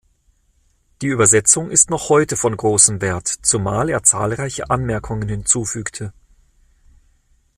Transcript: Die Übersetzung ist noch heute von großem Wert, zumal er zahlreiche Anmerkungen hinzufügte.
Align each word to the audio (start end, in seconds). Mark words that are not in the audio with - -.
Die 1.03 1.09
Übersetzung 1.09 1.69
ist 1.69 1.91
noch 1.91 2.09
heute 2.09 2.35
von 2.35 2.57
großem 2.57 3.01
Wert, 3.01 3.27
zumal 3.27 3.87
er 3.87 4.01
zahlreiche 4.01 4.71
Anmerkungen 4.71 5.29
hinzufügte. 5.29 6.11